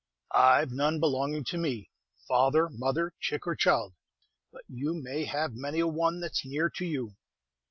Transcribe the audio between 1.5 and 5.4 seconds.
me, father, mother, chick or child; but you may